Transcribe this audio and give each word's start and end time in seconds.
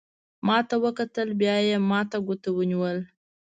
ما 0.47 0.57
ته 0.69 0.75
وکتل، 0.85 1.27
بیا 1.41 1.55
یې 1.67 1.77
ما 1.89 1.99
ته 2.09 2.17
ګوته 2.27 2.49
ونیول. 2.53 2.97